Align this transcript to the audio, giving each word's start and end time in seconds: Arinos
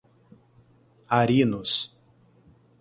Arinos 1.17 1.93